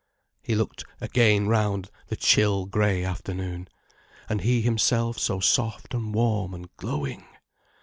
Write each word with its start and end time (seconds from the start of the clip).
He 0.41 0.55
looked 0.55 0.83
again 0.99 1.47
round 1.47 1.91
the 2.07 2.15
chill, 2.15 2.65
grey 2.65 3.03
afternoon. 3.03 3.67
And 4.27 4.41
he 4.41 4.61
himself 4.63 5.19
so 5.19 5.39
soft 5.39 5.93
and 5.93 6.11
warm 6.11 6.55
and 6.55 6.75
glowing! 6.75 7.23